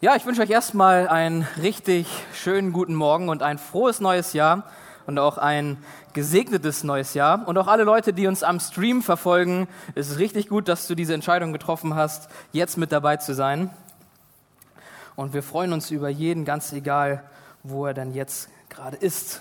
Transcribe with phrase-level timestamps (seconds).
[0.00, 4.62] Ja, ich wünsche euch erstmal einen richtig schönen guten Morgen und ein frohes neues Jahr
[5.08, 5.76] und auch ein
[6.12, 7.48] gesegnetes neues Jahr.
[7.48, 9.66] Und auch alle Leute, die uns am Stream verfolgen,
[9.96, 13.70] es ist richtig gut, dass du diese Entscheidung getroffen hast, jetzt mit dabei zu sein.
[15.16, 17.24] Und wir freuen uns über jeden, ganz egal,
[17.64, 19.40] wo er dann jetzt gerade ist.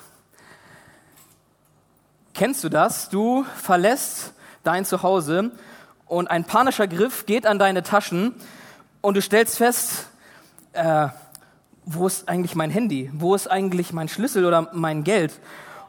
[2.34, 3.10] Kennst du das?
[3.10, 4.34] Du verlässt
[4.64, 5.52] dein Zuhause
[6.08, 8.34] und ein panischer Griff geht an deine Taschen
[9.02, 10.08] und du stellst fest,
[10.78, 11.10] äh,
[11.86, 13.10] wo ist eigentlich mein Handy?
[13.14, 15.40] Wo ist eigentlich mein Schlüssel oder mein Geld?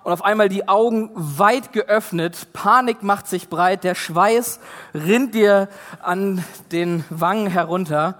[0.05, 4.61] Und auf einmal die Augen weit geöffnet, Panik macht sich breit, der Schweiß
[4.95, 5.69] rinnt dir
[6.01, 8.17] an den Wangen herunter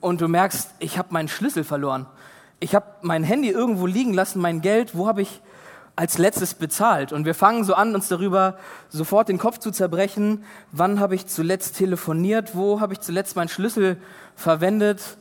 [0.00, 2.06] und du merkst, ich habe meinen Schlüssel verloren.
[2.60, 5.40] Ich habe mein Handy irgendwo liegen lassen, mein Geld, wo habe ich
[5.96, 7.12] als letztes bezahlt?
[7.12, 8.58] Und wir fangen so an, uns darüber
[8.88, 10.44] sofort den Kopf zu zerbrechen.
[10.72, 12.56] Wann habe ich zuletzt telefoniert?
[12.56, 13.96] Wo habe ich zuletzt meinen Schlüssel
[14.34, 15.16] verwendet?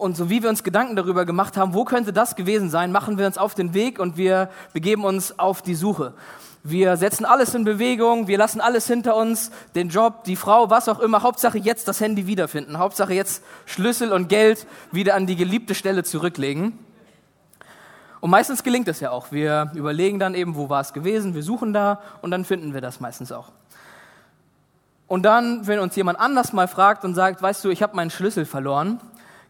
[0.00, 3.18] Und so wie wir uns Gedanken darüber gemacht haben, wo könnte das gewesen sein, machen
[3.18, 6.14] wir uns auf den Weg und wir begeben uns auf die Suche.
[6.62, 10.88] Wir setzen alles in Bewegung, wir lassen alles hinter uns, den Job, die Frau, was
[10.88, 11.22] auch immer.
[11.22, 12.78] Hauptsache jetzt das Handy wiederfinden.
[12.78, 16.78] Hauptsache jetzt Schlüssel und Geld wieder an die geliebte Stelle zurücklegen.
[18.20, 19.32] Und meistens gelingt es ja auch.
[19.32, 22.80] Wir überlegen dann eben, wo war es gewesen, wir suchen da und dann finden wir
[22.80, 23.52] das meistens auch.
[25.10, 28.10] Und dann, wenn uns jemand anders mal fragt und sagt, weißt du, ich habe meinen
[28.10, 29.00] Schlüssel verloren,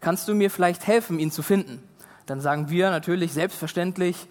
[0.01, 1.81] kannst du mir vielleicht helfen, ihn zu finden?
[2.25, 4.27] Dann sagen wir natürlich selbstverständlich,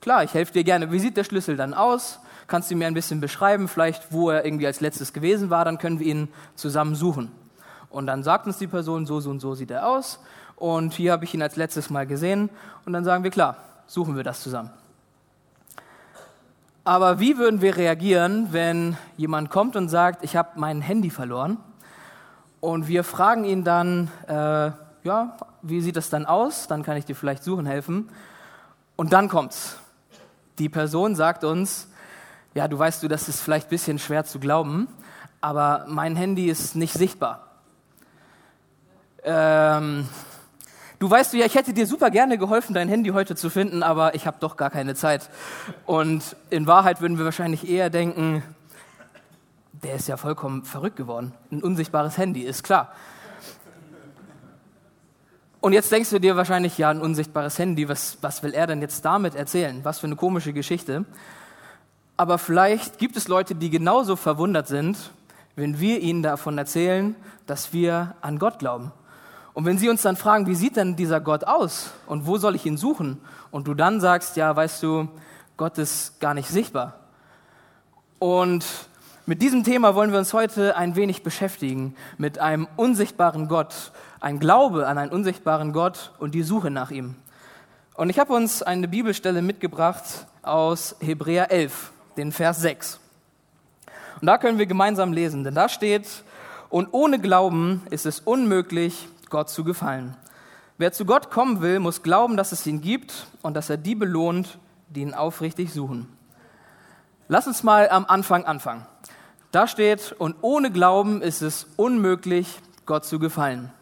[0.00, 0.92] klar, ich helfe dir gerne.
[0.92, 2.20] Wie sieht der Schlüssel dann aus?
[2.46, 5.78] Kannst du mir ein bisschen beschreiben, vielleicht wo er irgendwie als letztes gewesen war, dann
[5.78, 7.30] können wir ihn zusammen suchen.
[7.88, 10.18] Und dann sagt uns die Person, so, so und so sieht er aus.
[10.56, 12.50] Und hier habe ich ihn als letztes Mal gesehen.
[12.84, 13.56] Und dann sagen wir, klar,
[13.86, 14.70] suchen wir das zusammen.
[16.84, 21.58] Aber wie würden wir reagieren, wenn jemand kommt und sagt, ich habe mein Handy verloren?
[22.60, 24.70] Und wir fragen ihn dann, äh,
[25.04, 26.68] ja, wie sieht das dann aus?
[26.68, 28.08] Dann kann ich dir vielleicht suchen helfen.
[28.96, 29.78] Und dann kommt's.
[30.58, 31.88] Die Person sagt uns,
[32.54, 34.88] ja, du weißt du, das ist vielleicht ein bisschen schwer zu glauben,
[35.40, 37.46] aber mein Handy ist nicht sichtbar.
[39.24, 40.06] Ähm,
[40.98, 43.82] du weißt du ja, ich hätte dir super gerne geholfen, dein Handy heute zu finden,
[43.82, 45.30] aber ich habe doch gar keine Zeit.
[45.86, 48.42] Und in Wahrheit würden wir wahrscheinlich eher denken,
[49.72, 51.32] der ist ja vollkommen verrückt geworden.
[51.50, 52.92] Ein unsichtbares Handy, ist klar.
[55.62, 58.80] Und jetzt denkst du dir wahrscheinlich, ja, ein unsichtbares Handy, was, was will er denn
[58.80, 59.78] jetzt damit erzählen?
[59.84, 61.04] Was für eine komische Geschichte.
[62.16, 64.98] Aber vielleicht gibt es Leute, die genauso verwundert sind,
[65.54, 67.14] wenn wir ihnen davon erzählen,
[67.46, 68.90] dass wir an Gott glauben.
[69.54, 72.56] Und wenn sie uns dann fragen, wie sieht denn dieser Gott aus und wo soll
[72.56, 73.20] ich ihn suchen?
[73.52, 75.06] Und du dann sagst, ja, weißt du,
[75.56, 76.98] Gott ist gar nicht sichtbar.
[78.18, 78.64] Und
[79.26, 84.38] mit diesem Thema wollen wir uns heute ein wenig beschäftigen, mit einem unsichtbaren Gott, ein
[84.38, 87.16] Glaube an einen unsichtbaren Gott und die Suche nach ihm.
[87.94, 90.04] Und ich habe uns eine Bibelstelle mitgebracht
[90.42, 93.00] aus Hebräer 11, den Vers 6.
[94.20, 96.22] Und da können wir gemeinsam lesen, denn da steht,
[96.70, 100.16] und ohne Glauben ist es unmöglich, Gott zu gefallen.
[100.78, 103.96] Wer zu Gott kommen will, muss glauben, dass es ihn gibt und dass er die
[103.96, 104.58] belohnt,
[104.88, 106.08] die ihn aufrichtig suchen.
[107.26, 108.86] Lass uns mal am Anfang anfangen.
[109.50, 113.72] Da steht, und ohne Glauben ist es unmöglich, Gott zu gefallen.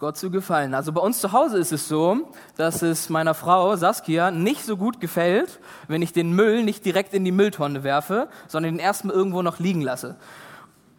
[0.00, 0.72] Gott zu gefallen.
[0.72, 4.78] Also bei uns zu Hause ist es so, dass es meiner Frau Saskia nicht so
[4.78, 9.14] gut gefällt, wenn ich den Müll nicht direkt in die Mülltonne werfe, sondern den erstmal
[9.14, 10.16] irgendwo noch liegen lasse.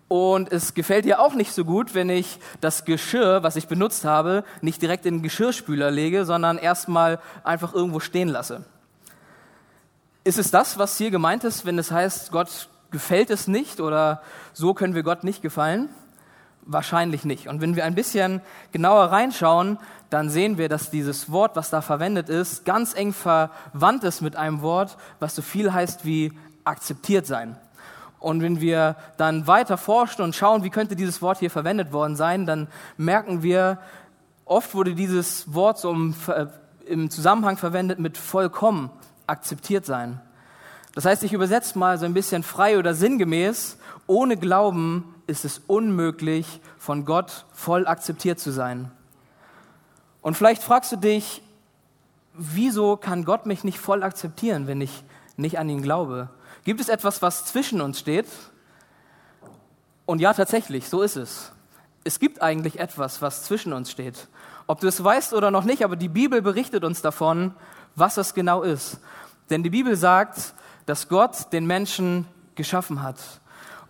[0.07, 4.05] Und es gefällt ihr auch nicht so gut, wenn ich das Geschirr, was ich benutzt
[4.05, 8.65] habe, nicht direkt in den Geschirrspüler lege, sondern erstmal einfach irgendwo stehen lasse.
[10.23, 14.21] Ist es das, was hier gemeint ist, wenn es heißt, Gott gefällt es nicht oder
[14.53, 15.89] so können wir Gott nicht gefallen?
[16.65, 17.47] Wahrscheinlich nicht.
[17.47, 18.41] Und wenn wir ein bisschen
[18.71, 19.77] genauer reinschauen,
[20.09, 24.35] dann sehen wir, dass dieses Wort, was da verwendet ist, ganz eng verwandt ist mit
[24.35, 26.33] einem Wort, was so viel heißt wie
[26.63, 27.55] akzeptiert sein.
[28.19, 32.15] Und wenn wir dann weiter forschen und schauen, wie könnte dieses Wort hier verwendet worden
[32.15, 33.79] sein, dann merken wir,
[34.45, 36.13] oft wurde dieses Wort so im,
[36.85, 38.91] im Zusammenhang verwendet mit vollkommen
[39.25, 40.21] akzeptiert sein.
[40.93, 43.77] Das heißt, ich übersetze mal so ein bisschen frei oder sinngemäß,
[44.11, 48.91] ohne Glauben ist es unmöglich, von Gott voll akzeptiert zu sein.
[50.21, 51.41] Und vielleicht fragst du dich,
[52.33, 55.05] wieso kann Gott mich nicht voll akzeptieren, wenn ich
[55.37, 56.29] nicht an ihn glaube?
[56.65, 58.27] Gibt es etwas, was zwischen uns steht?
[60.05, 61.53] Und ja, tatsächlich, so ist es.
[62.03, 64.27] Es gibt eigentlich etwas, was zwischen uns steht.
[64.67, 67.53] Ob du es weißt oder noch nicht, aber die Bibel berichtet uns davon,
[67.95, 68.99] was das genau ist.
[69.49, 70.53] Denn die Bibel sagt,
[70.85, 73.40] dass Gott den Menschen geschaffen hat.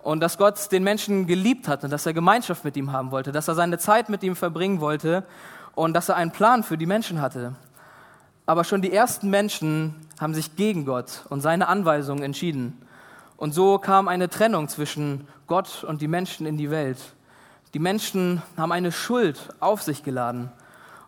[0.03, 3.31] Und dass Gott den Menschen geliebt hat und dass er Gemeinschaft mit ihm haben wollte,
[3.31, 5.23] dass er seine Zeit mit ihm verbringen wollte
[5.75, 7.55] und dass er einen Plan für die Menschen hatte.
[8.45, 12.81] Aber schon die ersten Menschen haben sich gegen Gott und seine Anweisungen entschieden.
[13.37, 16.97] Und so kam eine Trennung zwischen Gott und die Menschen in die Welt.
[17.73, 20.51] Die Menschen haben eine Schuld auf sich geladen.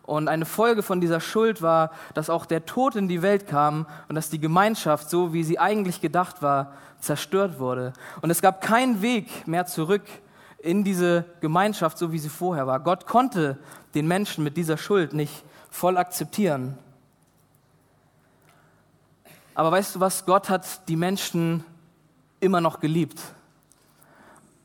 [0.05, 3.87] Und eine Folge von dieser Schuld war, dass auch der Tod in die Welt kam
[4.09, 7.93] und dass die Gemeinschaft, so wie sie eigentlich gedacht war, zerstört wurde.
[8.21, 10.03] Und es gab keinen Weg mehr zurück
[10.59, 12.81] in diese Gemeinschaft, so wie sie vorher war.
[12.81, 13.57] Gott konnte
[13.95, 16.77] den Menschen mit dieser Schuld nicht voll akzeptieren.
[19.55, 20.25] Aber weißt du was?
[20.25, 21.63] Gott hat die Menschen
[22.39, 23.21] immer noch geliebt.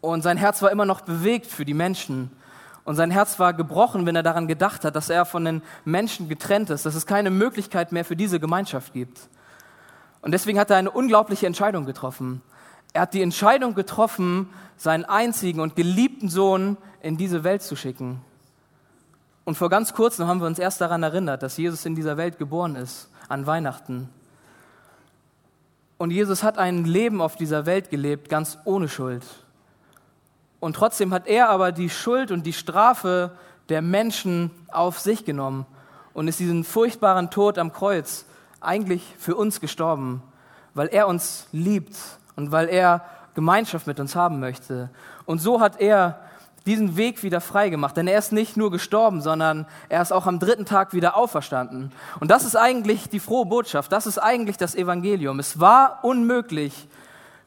[0.00, 2.30] Und sein Herz war immer noch bewegt für die Menschen.
[2.88, 6.26] Und sein Herz war gebrochen, wenn er daran gedacht hat, dass er von den Menschen
[6.26, 9.28] getrennt ist, dass es keine Möglichkeit mehr für diese Gemeinschaft gibt.
[10.22, 12.40] Und deswegen hat er eine unglaubliche Entscheidung getroffen.
[12.94, 14.48] Er hat die Entscheidung getroffen,
[14.78, 18.22] seinen einzigen und geliebten Sohn in diese Welt zu schicken.
[19.44, 22.38] Und vor ganz kurzem haben wir uns erst daran erinnert, dass Jesus in dieser Welt
[22.38, 24.08] geboren ist, an Weihnachten.
[25.98, 29.24] Und Jesus hat ein Leben auf dieser Welt gelebt, ganz ohne Schuld.
[30.60, 33.32] Und trotzdem hat er aber die Schuld und die Strafe
[33.68, 35.66] der Menschen auf sich genommen
[36.14, 38.24] und ist diesen furchtbaren Tod am Kreuz
[38.60, 40.22] eigentlich für uns gestorben,
[40.74, 41.96] weil er uns liebt
[42.34, 44.90] und weil er Gemeinschaft mit uns haben möchte.
[45.26, 46.18] Und so hat er
[46.66, 47.96] diesen Weg wieder frei gemacht.
[47.96, 51.92] Denn er ist nicht nur gestorben, sondern er ist auch am dritten Tag wieder auferstanden.
[52.20, 53.90] Und das ist eigentlich die frohe Botschaft.
[53.90, 55.38] Das ist eigentlich das Evangelium.
[55.38, 56.88] Es war unmöglich,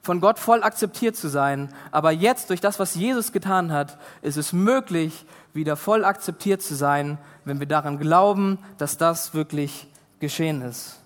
[0.02, 1.70] von Gott voll akzeptiert zu sein.
[1.92, 6.76] Aber jetzt, durch das, was Jesus getan hat, ist es möglich, wieder voll akzeptiert zu
[6.76, 9.88] sein, wenn wir daran glauben, dass das wirklich
[10.20, 11.00] geschehen ist.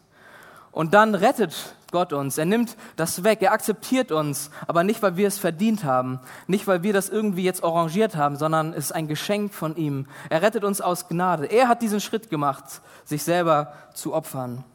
[0.71, 2.37] Und dann rettet Gott uns.
[2.37, 3.41] Er nimmt das weg.
[3.41, 4.49] Er akzeptiert uns.
[4.67, 6.19] Aber nicht, weil wir es verdient haben.
[6.47, 10.05] Nicht, weil wir das irgendwie jetzt arrangiert haben, sondern es ist ein Geschenk von ihm.
[10.29, 11.45] Er rettet uns aus Gnade.
[11.45, 12.65] Er hat diesen Schritt gemacht,
[13.05, 14.65] sich selber zu opfern.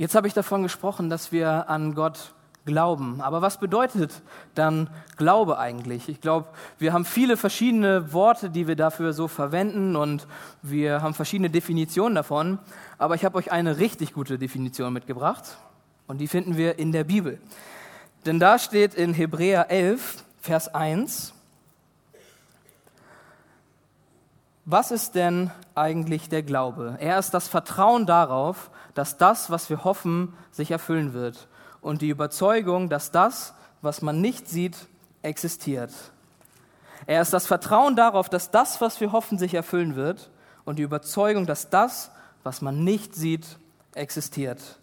[0.00, 2.32] Jetzt habe ich davon gesprochen, dass wir an Gott
[2.64, 3.20] Glauben.
[3.20, 4.22] Aber was bedeutet
[4.54, 4.88] dann
[5.18, 6.08] Glaube eigentlich?
[6.08, 6.48] Ich glaube,
[6.78, 10.26] wir haben viele verschiedene Worte, die wir dafür so verwenden und
[10.62, 12.58] wir haben verschiedene Definitionen davon.
[12.96, 15.58] Aber ich habe euch eine richtig gute Definition mitgebracht
[16.06, 17.38] und die finden wir in der Bibel.
[18.24, 21.34] Denn da steht in Hebräer 11, Vers 1,
[24.70, 26.96] was ist denn eigentlich der Glaube?
[27.00, 31.48] Er ist das Vertrauen darauf, dass das, was wir hoffen, sich erfüllen wird
[31.80, 34.76] und die Überzeugung, dass das, was man nicht sieht,
[35.22, 35.92] existiert.
[37.06, 40.30] Er ist das Vertrauen darauf, dass das, was wir hoffen, sich erfüllen wird
[40.64, 42.10] und die Überzeugung, dass das,
[42.42, 43.58] was man nicht sieht,
[43.94, 44.78] existiert.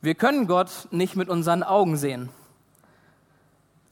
[0.00, 2.30] Wir können Gott nicht mit unseren Augen sehen.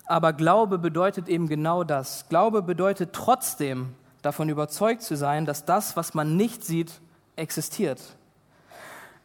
[0.06, 2.28] Aber Glaube bedeutet eben genau das.
[2.30, 3.94] Glaube bedeutet trotzdem
[4.28, 7.00] davon überzeugt zu sein, dass das, was man nicht sieht,
[7.36, 7.98] existiert.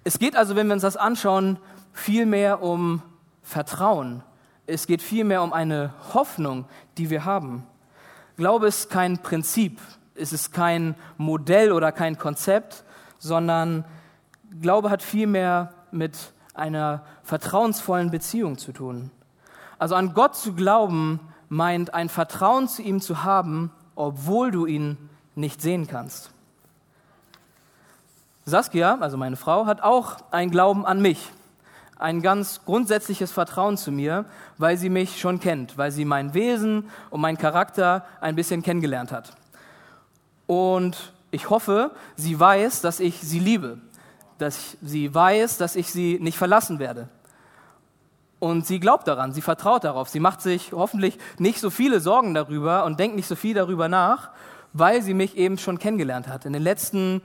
[0.05, 1.59] Es geht also, wenn wir uns das anschauen,
[1.91, 3.01] vielmehr um
[3.41, 4.23] Vertrauen.
[4.65, 6.63] Es geht vielmehr um eine Hoffnung,
[6.97, 7.67] die wir haben.
[8.37, 9.81] Glaube ist kein Prinzip,
[10.15, 12.85] es ist kein Modell oder kein Konzept,
[13.19, 13.83] sondern
[14.61, 16.15] Glaube hat vielmehr mit
[16.53, 19.11] einer vertrauensvollen Beziehung zu tun.
[19.79, 24.97] Also an Gott zu glauben meint ein Vertrauen zu ihm zu haben, obwohl du ihn
[25.35, 26.31] nicht sehen kannst.
[28.45, 31.31] Saskia, also meine Frau, hat auch einen Glauben an mich
[32.03, 34.25] ein ganz grundsätzliches Vertrauen zu mir,
[34.57, 39.13] weil sie mich schon kennt, weil sie mein Wesen und meinen Charakter ein bisschen kennengelernt
[39.13, 39.37] hat.
[40.45, 43.77] Und ich hoffe, sie weiß, dass ich sie liebe,
[44.37, 47.07] dass sie weiß, dass ich sie nicht verlassen werde.
[48.43, 52.33] Und sie glaubt daran, sie vertraut darauf, sie macht sich hoffentlich nicht so viele Sorgen
[52.33, 54.31] darüber und denkt nicht so viel darüber nach,
[54.73, 56.43] weil sie mich eben schon kennengelernt hat.
[56.43, 57.21] In den letzten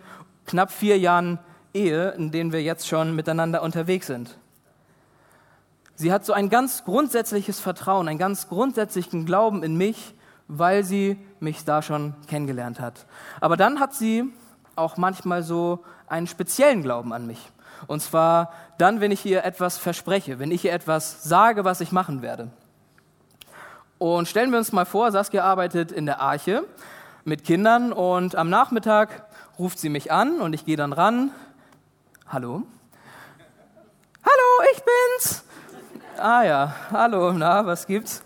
[0.47, 1.41] knapp vier Jahren
[1.75, 4.39] Ehe, in denen wir jetzt schon miteinander unterwegs sind.
[5.97, 10.15] Sie hat so ein ganz grundsätzliches Vertrauen, einen ganz grundsätzlichen Glauben in mich,
[10.47, 13.07] weil sie mich da schon kennengelernt hat.
[13.41, 14.33] Aber dann hat sie
[14.77, 17.51] auch manchmal so einen speziellen Glauben an mich.
[17.87, 21.93] Und zwar dann, wenn ich ihr etwas verspreche, wenn ich ihr etwas sage, was ich
[21.93, 22.51] machen werde.
[23.99, 26.65] Und stellen wir uns mal vor, Saskia arbeitet in der Arche
[27.25, 29.27] mit Kindern und am Nachmittag
[29.59, 31.31] ruft sie mich an und ich gehe dann ran.
[32.29, 32.63] Hallo?
[34.25, 35.45] Hallo, ich bin's.
[36.17, 38.23] Ah ja, hallo, na, was gibt's?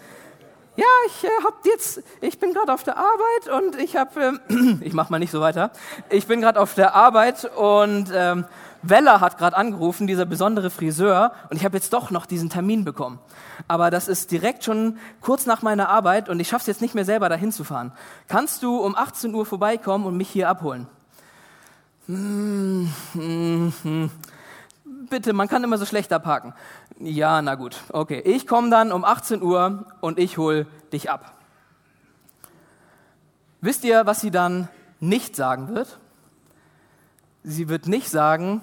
[0.76, 4.74] ja, ich äh, hab jetzt, ich bin gerade auf der Arbeit und ich habe, äh,
[4.80, 5.70] ich mach mal nicht so weiter.
[6.08, 8.46] Ich bin gerade auf der Arbeit und ähm,
[8.82, 12.84] Weller hat gerade angerufen, dieser besondere Friseur, und ich habe jetzt doch noch diesen Termin
[12.84, 13.18] bekommen.
[13.68, 16.94] Aber das ist direkt schon kurz nach meiner Arbeit und ich schaffe es jetzt nicht
[16.94, 17.92] mehr selber dahin zu fahren.
[18.28, 20.88] Kannst du um 18 Uhr vorbeikommen und mich hier abholen?
[22.06, 24.10] Hm, hm, hm.
[25.08, 26.54] Bitte, man kann immer so schlecht abhaken.
[26.98, 28.20] Ja, na gut, okay.
[28.20, 31.36] Ich komme dann um 18 Uhr und ich hole dich ab.
[33.60, 35.98] Wisst ihr, was sie dann nicht sagen wird?
[37.44, 38.62] Sie wird nicht sagen,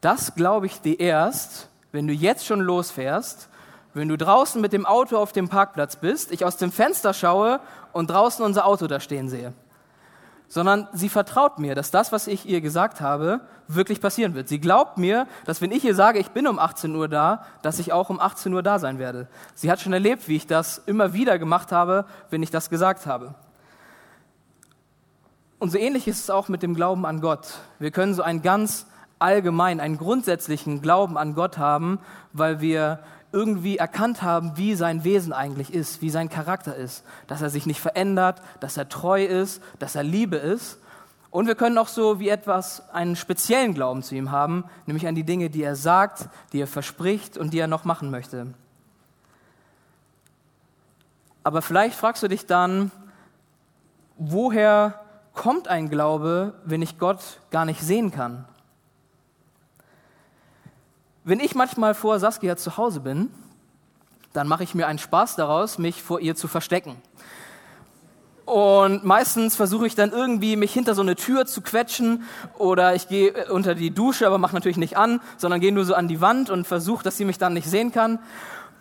[0.00, 3.48] das glaube ich dir erst, wenn du jetzt schon losfährst,
[3.94, 7.60] wenn du draußen mit dem Auto auf dem Parkplatz bist, ich aus dem Fenster schaue
[7.92, 9.52] und draußen unser Auto da stehen sehe.
[10.46, 14.48] Sondern sie vertraut mir, dass das, was ich ihr gesagt habe, wirklich passieren wird.
[14.48, 17.78] Sie glaubt mir, dass wenn ich ihr sage, ich bin um 18 Uhr da, dass
[17.78, 19.28] ich auch um 18 Uhr da sein werde.
[19.54, 23.04] Sie hat schon erlebt, wie ich das immer wieder gemacht habe, wenn ich das gesagt
[23.06, 23.34] habe.
[25.58, 27.54] Und so ähnlich ist es auch mit dem Glauben an Gott.
[27.78, 28.86] Wir können so einen ganz
[29.18, 31.98] allgemein, einen grundsätzlichen Glauben an Gott haben,
[32.32, 33.00] weil wir
[33.32, 37.66] irgendwie erkannt haben, wie sein Wesen eigentlich ist, wie sein Charakter ist, dass er sich
[37.66, 40.78] nicht verändert, dass er treu ist, dass er Liebe ist.
[41.30, 45.14] Und wir können auch so wie etwas einen speziellen Glauben zu ihm haben, nämlich an
[45.14, 48.54] die Dinge, die er sagt, die er verspricht und die er noch machen möchte.
[51.44, 52.90] Aber vielleicht fragst du dich dann,
[54.16, 55.00] woher
[55.34, 58.46] kommt ein Glaube, wenn ich Gott gar nicht sehen kann?
[61.28, 63.28] Wenn ich manchmal vor Saskia zu Hause bin,
[64.32, 66.96] dann mache ich mir einen Spaß daraus, mich vor ihr zu verstecken.
[68.46, 72.22] Und meistens versuche ich dann irgendwie, mich hinter so eine Tür zu quetschen
[72.56, 75.84] oder ich gehe äh, unter die Dusche, aber mache natürlich nicht an, sondern gehe nur
[75.84, 78.20] so an die Wand und versuche, dass sie mich dann nicht sehen kann.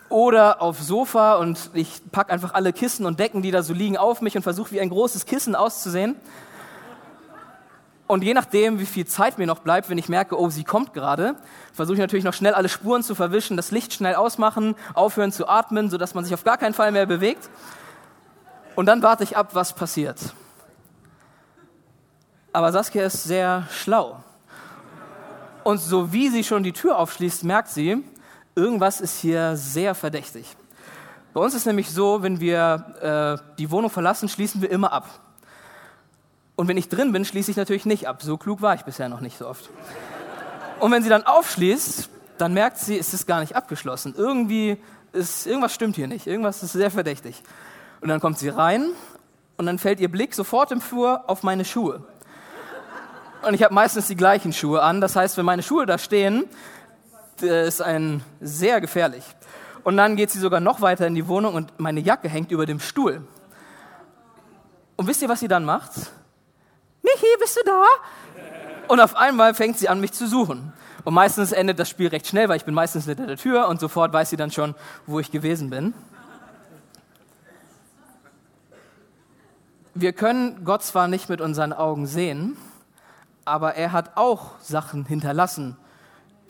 [0.08, 3.98] Oder aufs Sofa und ich packe einfach alle Kissen und Decken, die da so liegen,
[3.98, 6.16] auf mich und versuche, wie ein großes Kissen auszusehen.
[8.08, 10.94] Und je nachdem, wie viel Zeit mir noch bleibt, wenn ich merke, oh, sie kommt
[10.94, 11.36] gerade,
[11.74, 15.48] versuche ich natürlich noch schnell alle Spuren zu verwischen, das Licht schnell ausmachen, aufhören zu
[15.48, 17.50] atmen, sodass man sich auf gar keinen Fall mehr bewegt.
[18.76, 20.20] Und dann warte ich ab, was passiert.
[22.54, 24.24] Aber Saskia ist sehr schlau.
[25.66, 28.04] Und so wie sie schon die Tür aufschließt, merkt sie,
[28.56, 30.56] irgendwas ist hier sehr verdächtig.
[31.34, 35.27] Bei uns ist nämlich so, wenn wir äh, die Wohnung verlassen, schließen wir immer ab.
[36.58, 38.22] Und wenn ich drin bin, schließe ich natürlich nicht ab.
[38.24, 39.70] So klug war ich bisher noch nicht so oft.
[40.80, 42.10] Und wenn sie dann aufschließt,
[42.40, 44.16] dann merkt sie, es ist gar nicht abgeschlossen.
[44.18, 44.78] Irgendwie
[45.14, 46.26] ist, irgendwas stimmt hier nicht.
[46.26, 47.44] Irgendwas ist sehr verdächtig.
[48.02, 48.88] Und dann kommt sie rein
[49.58, 52.04] und dann fällt ihr Blick sofort im Flur auf meine Schuhe.
[53.48, 55.00] Und ich habe meistens die gleichen Schuhe an.
[55.00, 56.46] Das heißt, wenn meine Schuhe da stehen,
[57.40, 59.24] ist ein sehr gefährlich.
[59.84, 62.66] Und dann geht sie sogar noch weiter in die Wohnung und meine Jacke hängt über
[62.66, 63.22] dem Stuhl.
[64.96, 65.92] Und wisst ihr, was sie dann macht?
[67.18, 67.84] Michi, bist du da?
[68.88, 70.72] Und auf einmal fängt sie an, mich zu suchen.
[71.04, 73.80] Und meistens endet das Spiel recht schnell, weil ich bin meistens hinter der Tür und
[73.80, 75.94] sofort weiß sie dann schon, wo ich gewesen bin.
[79.96, 82.56] Wir können Gott zwar nicht mit unseren Augen sehen,
[83.46, 85.76] aber er hat auch Sachen hinterlassen,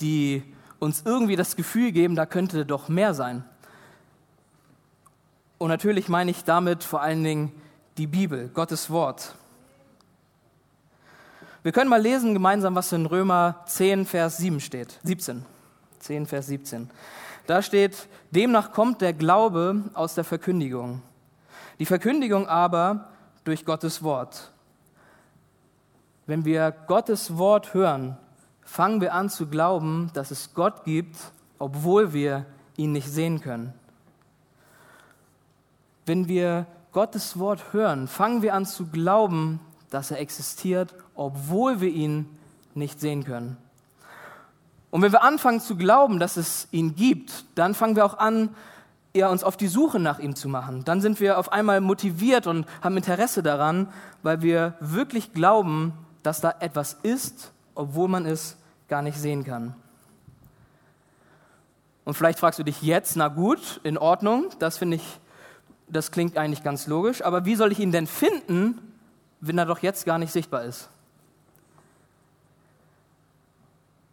[0.01, 0.43] die
[0.79, 3.45] uns irgendwie das Gefühl geben, da könnte doch mehr sein.
[5.59, 7.51] Und natürlich meine ich damit vor allen Dingen
[7.97, 9.36] die Bibel, Gottes Wort.
[11.67, 15.01] Wir können mal lesen gemeinsam, was in Römer 10, Vers 7 steht.
[15.03, 15.45] 17.
[15.99, 16.89] 10, Vers 17.
[17.45, 21.01] Da steht, demnach kommt der Glaube aus der Verkündigung.
[21.77, 23.09] Die Verkündigung aber
[23.43, 24.53] durch Gottes Wort.
[26.25, 28.17] Wenn wir Gottes Wort hören,
[28.63, 31.17] fangen wir an zu glauben, dass es Gott gibt,
[31.59, 32.45] obwohl wir
[32.77, 33.73] ihn nicht sehen können.
[36.05, 39.59] Wenn wir Gottes Wort hören, fangen wir an zu glauben,
[39.89, 42.25] dass er existiert, obwohl wir ihn
[42.73, 43.57] nicht sehen können.
[44.89, 48.49] Und wenn wir anfangen zu glauben, dass es ihn gibt, dann fangen wir auch an,
[49.13, 50.83] ja, uns auf die Suche nach ihm zu machen.
[50.85, 53.89] Dann sind wir auf einmal motiviert und haben Interesse daran,
[54.23, 59.75] weil wir wirklich glauben, dass da etwas ist, obwohl man es gar nicht sehen kann.
[62.05, 65.19] Und vielleicht fragst du dich jetzt, na gut, in Ordnung, das finde ich,
[65.89, 68.79] das klingt eigentlich ganz logisch, aber wie soll ich ihn denn finden,
[69.39, 70.89] wenn er doch jetzt gar nicht sichtbar ist?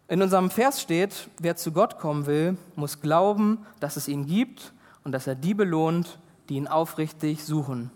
[0.07, 4.71] In unserem Vers steht, wer zu Gott kommen will, muss glauben, dass es ihn gibt
[5.03, 7.89] und dass er die belohnt, die ihn aufrichtig suchen.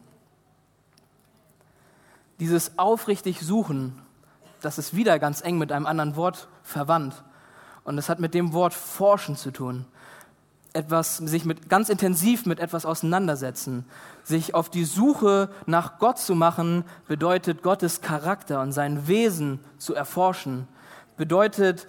[2.40, 4.02] Dieses aufrichtig suchen,
[4.62, 7.24] das ist wieder ganz eng mit einem anderen Wort verwandt.
[7.84, 9.86] Und es hat mit dem Wort forschen zu tun.
[10.74, 13.86] etwas, sich mit, ganz intensiv mit etwas auseinandersetzen.
[14.30, 19.96] Sich auf die Suche nach Gott zu machen, bedeutet Gottes Charakter und sein Wesen zu
[19.96, 20.68] erforschen.
[21.18, 21.88] Bedeutet,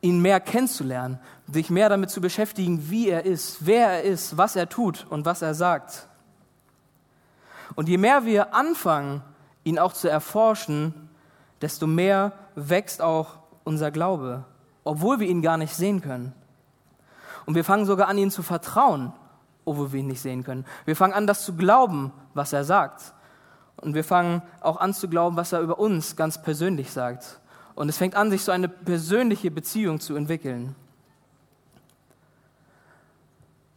[0.00, 1.18] ihn mehr kennenzulernen,
[1.52, 5.24] sich mehr damit zu beschäftigen, wie er ist, wer er ist, was er tut und
[5.24, 6.06] was er sagt.
[7.74, 9.22] Und je mehr wir anfangen,
[9.64, 11.10] ihn auch zu erforschen,
[11.62, 14.44] desto mehr wächst auch unser Glaube,
[14.84, 16.32] obwohl wir ihn gar nicht sehen können.
[17.44, 19.12] Und wir fangen sogar an, ihn zu vertrauen,
[19.64, 20.64] obwohl wir ihn nicht sehen können.
[20.84, 23.14] Wir fangen an, das zu glauben, was er sagt.
[23.76, 27.40] Und wir fangen auch an zu glauben, was er über uns ganz persönlich sagt.
[27.74, 30.74] Und es fängt an, sich so eine persönliche Beziehung zu entwickeln.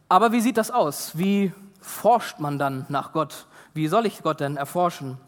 [0.08, 1.18] Aber wie sieht das aus?
[1.18, 3.46] Wie forscht man dann nach Gott?
[3.74, 5.18] Wie soll ich Gott denn erforschen?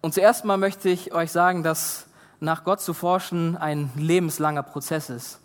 [0.00, 2.06] Und zuerst mal möchte ich euch sagen, dass
[2.40, 5.39] nach Gott zu forschen ein lebenslanger Prozess ist.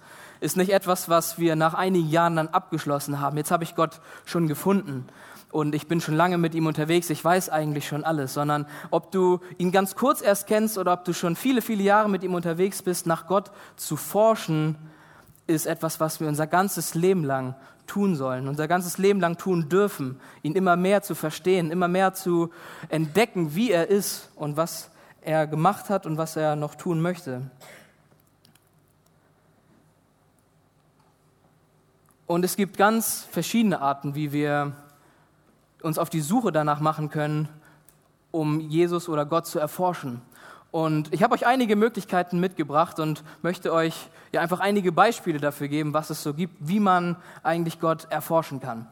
[0.45, 3.35] Ist nicht etwas, was wir nach einigen Jahren dann abgeschlossen haben.
[3.35, 5.07] Jetzt habe ich Gott schon gefunden
[5.49, 9.11] und ich bin schon lange mit ihm unterwegs, ich weiß eigentlich schon alles, sondern ob
[9.11, 12.35] du ihn ganz kurz erst kennst oder ob du schon viele, viele Jahre mit ihm
[12.35, 14.75] unterwegs bist, nach Gott zu forschen,
[15.47, 17.55] ist etwas, was wir unser ganzes Leben lang
[17.87, 22.13] tun sollen, unser ganzes Leben lang tun dürfen, ihn immer mehr zu verstehen, immer mehr
[22.13, 22.51] zu
[22.89, 27.49] entdecken, wie er ist und was er gemacht hat und was er noch tun möchte.
[32.27, 34.71] Und es gibt ganz verschiedene Arten, wie wir
[35.83, 37.47] uns auf die Suche danach machen können,
[38.31, 40.21] um Jesus oder Gott zu erforschen.
[40.71, 45.67] Und ich habe euch einige Möglichkeiten mitgebracht und möchte euch ja einfach einige Beispiele dafür
[45.67, 48.87] geben, was es so gibt, wie man eigentlich Gott erforschen kann.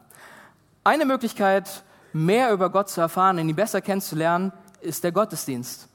[0.84, 5.88] Eine Möglichkeit, mehr über Gott zu erfahren, ihn besser kennenzulernen, ist der Gottesdienst.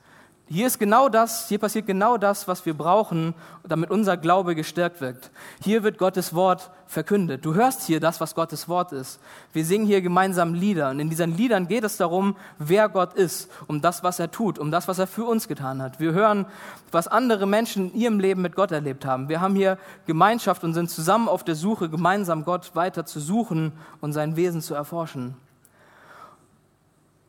[0.51, 4.99] Hier ist genau das, hier passiert genau das, was wir brauchen, damit unser Glaube gestärkt
[4.99, 5.29] wird.
[5.61, 7.45] Hier wird Gottes Wort verkündet.
[7.45, 9.19] Du hörst hier das, was Gottes Wort ist.
[9.53, 13.51] Wir singen hier gemeinsam Lieder und in diesen Liedern geht es darum, wer Gott ist,
[13.67, 15.99] um das, was er tut, um das, was er für uns getan hat.
[15.99, 16.47] Wir hören,
[16.91, 19.29] was andere Menschen in ihrem Leben mit Gott erlebt haben.
[19.29, 19.77] Wir haben hier
[20.07, 24.63] Gemeinschaft und sind zusammen auf der Suche, gemeinsam Gott weiter zu suchen und sein Wesen
[24.63, 25.35] zu erforschen.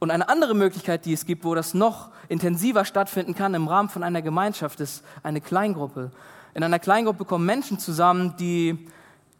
[0.00, 3.90] Und eine andere Möglichkeit, die es gibt, wo das noch intensiver stattfinden kann im Rahmen
[3.90, 6.10] von einer Gemeinschaft, ist eine Kleingruppe.
[6.54, 8.88] In einer Kleingruppe kommen Menschen zusammen, die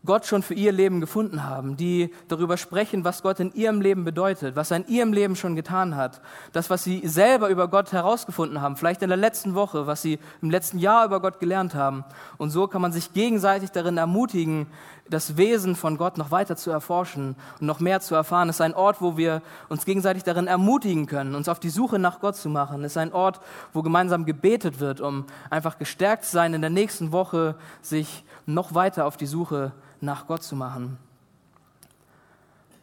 [0.05, 4.05] Gott schon für ihr Leben gefunden haben, die darüber sprechen, was Gott in ihrem Leben
[4.05, 7.93] bedeutet, was er in ihrem Leben schon getan hat, das, was sie selber über Gott
[7.93, 11.75] herausgefunden haben, vielleicht in der letzten Woche, was sie im letzten Jahr über Gott gelernt
[11.75, 12.05] haben.
[12.39, 14.69] Und so kann man sich gegenseitig darin ermutigen,
[15.11, 18.49] das Wesen von Gott noch weiter zu erforschen und noch mehr zu erfahren.
[18.49, 21.99] Es ist ein Ort, wo wir uns gegenseitig darin ermutigen können, uns auf die Suche
[21.99, 22.85] nach Gott zu machen.
[22.85, 23.41] Es ist ein Ort,
[23.73, 28.75] wo gemeinsam gebetet wird, um einfach gestärkt zu sein, in der nächsten Woche sich noch
[28.75, 30.99] weiter auf die Suche nach Gott zu machen.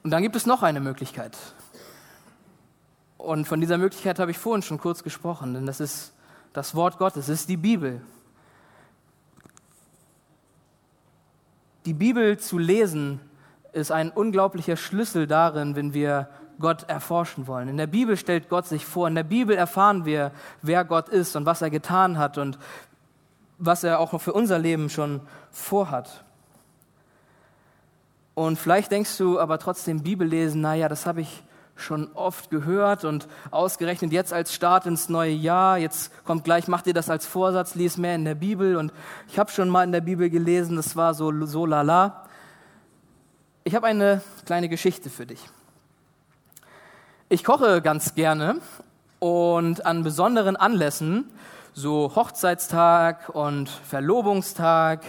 [0.04, 1.38] Und dann gibt es noch eine Möglichkeit.
[3.18, 6.14] Und von dieser Möglichkeit habe ich vorhin schon kurz gesprochen, denn das ist
[6.54, 8.02] das Wort Gottes, es ist die Bibel.
[11.88, 13.22] Die Bibel zu lesen
[13.72, 16.28] ist ein unglaublicher Schlüssel darin, wenn wir
[16.60, 17.70] Gott erforschen wollen.
[17.70, 21.38] In der Bibel stellt Gott sich vor, in der Bibel erfahren wir, wer Gott ist
[21.38, 22.60] und was er getan hat und
[23.58, 26.26] was er auch für unser Leben schon vorhat.
[28.34, 31.42] Und vielleicht denkst du aber trotzdem Bibel lesen, naja, das habe ich
[31.78, 36.82] schon oft gehört und ausgerechnet jetzt als Start ins neue Jahr, jetzt kommt gleich, mach
[36.82, 38.92] dir das als Vorsatz, lies mehr in der Bibel und
[39.28, 42.24] ich habe schon mal in der Bibel gelesen, das war so, so lala.
[43.64, 45.50] Ich habe eine kleine Geschichte für dich.
[47.30, 48.62] Ich koche ganz gerne
[49.20, 51.30] und an besonderen Anlässen,
[51.74, 55.02] so Hochzeitstag und Verlobungstag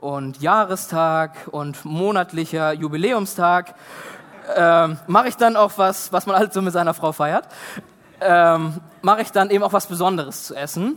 [0.00, 3.74] und Jahrestag und monatlicher Jubiläumstag,
[4.54, 7.46] ähm, mache ich dann auch was, was man halt so mit seiner Frau feiert,
[8.20, 10.96] ähm, mache ich dann eben auch was Besonderes zu essen.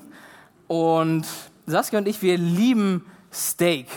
[0.67, 1.25] Und
[1.65, 3.87] Saskia und ich, wir lieben Steak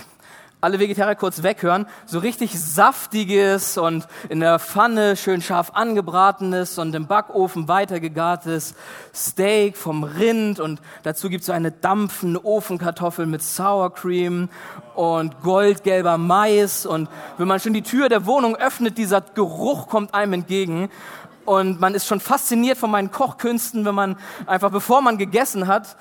[0.64, 6.94] alle Vegetarier kurz weghören, so richtig saftiges und in der Pfanne schön scharf angebratenes und
[6.94, 8.74] im Backofen weitergegartes
[9.14, 10.60] Steak vom Rind.
[10.60, 14.48] Und dazu gibt es so eine dampfende Ofenkartoffel mit Sour Cream
[14.94, 16.86] und goldgelber Mais.
[16.86, 20.88] Und wenn man schon die Tür der Wohnung öffnet, dieser Geruch kommt einem entgegen.
[21.44, 25.94] Und man ist schon fasziniert von meinen Kochkünsten, wenn man einfach bevor man gegessen hat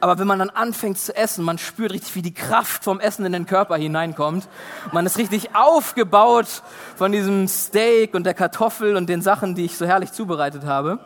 [0.00, 3.24] aber wenn man dann anfängt zu essen, man spürt richtig, wie die Kraft vom Essen
[3.24, 4.48] in den Körper hineinkommt.
[4.92, 6.62] Man ist richtig aufgebaut
[6.96, 11.00] von diesem Steak und der Kartoffel und den Sachen, die ich so herrlich zubereitet habe.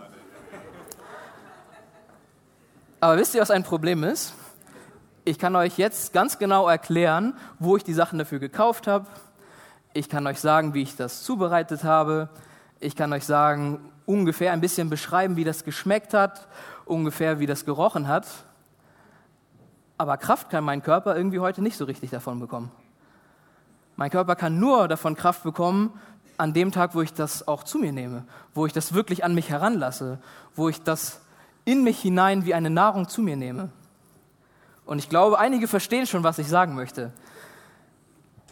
[3.01, 4.35] Aber wisst ihr, was ein Problem ist?
[5.25, 9.07] Ich kann euch jetzt ganz genau erklären, wo ich die Sachen dafür gekauft habe,
[9.95, 12.29] Ich kann euch sagen, wie ich das zubereitet habe.
[12.81, 16.49] Ich kann euch sagen, ungefähr ein bisschen beschreiben, wie das geschmeckt hat,
[16.85, 18.27] ungefähr wie das gerochen hat.
[20.03, 22.73] Aber Kraft kann mein Körper irgendwie heute nicht so richtig davon bekommen.
[23.95, 25.93] Mein Körper kann nur davon Kraft bekommen
[26.39, 29.33] an dem Tag, wo ich das auch zu mir nehme, wo ich das wirklich an
[29.33, 30.19] mich heranlasse,
[30.57, 31.21] wo ich das
[31.65, 33.71] in mich hinein wie eine Nahrung zu mir nehme.
[34.87, 37.13] Und ich glaube, einige verstehen schon, was ich sagen möchte.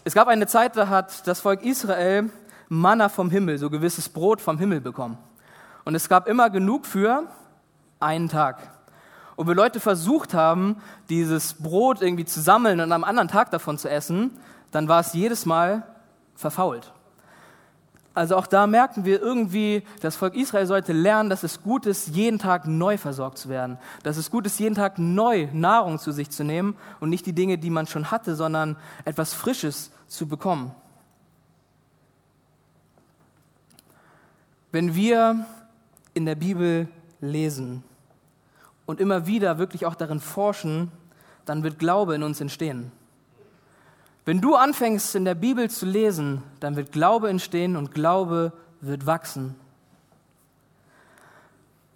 [0.04, 2.30] Es gab eine Zeit, da hat das Volk Israel
[2.68, 5.18] Manna vom Himmel, so gewisses Brot vom Himmel bekommen.
[5.84, 7.24] Und es gab immer genug für
[7.98, 8.79] einen Tag.
[9.40, 10.76] Und wenn Leute versucht haben,
[11.09, 14.33] dieses Brot irgendwie zu sammeln und am anderen Tag davon zu essen,
[14.70, 15.83] dann war es jedes Mal
[16.35, 16.92] verfault.
[18.12, 22.09] Also auch da merken wir irgendwie, das Volk Israel sollte lernen, dass es gut ist,
[22.09, 23.79] jeden Tag neu versorgt zu werden.
[24.03, 27.33] Dass es gut ist, jeden Tag neu Nahrung zu sich zu nehmen und nicht die
[27.33, 28.76] Dinge, die man schon hatte, sondern
[29.07, 30.74] etwas Frisches zu bekommen.
[34.70, 35.46] Wenn wir
[36.12, 36.88] in der Bibel
[37.22, 37.85] lesen
[38.90, 40.90] und immer wieder wirklich auch darin forschen,
[41.44, 42.90] dann wird Glaube in uns entstehen.
[44.24, 49.07] Wenn du anfängst in der Bibel zu lesen, dann wird Glaube entstehen und Glaube wird
[49.07, 49.55] wachsen.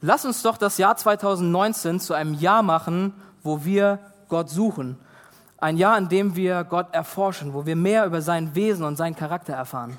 [0.00, 4.96] Lass uns doch das Jahr 2019 zu einem Jahr machen, wo wir Gott suchen.
[5.58, 9.16] Ein Jahr, in dem wir Gott erforschen, wo wir mehr über sein Wesen und seinen
[9.16, 9.98] Charakter erfahren.